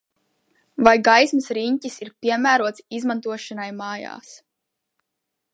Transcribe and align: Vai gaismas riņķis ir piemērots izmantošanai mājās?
Vai 0.87 0.93
gaismas 1.07 1.49
riņķis 1.57 1.99
ir 2.05 2.11
piemērots 2.25 2.87
izmantošanai 3.01 3.71
mājās? 3.85 4.37